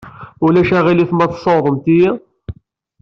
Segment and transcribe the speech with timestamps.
[0.45, 2.09] Ulac aɣilif ma tessawḍemt-iyi?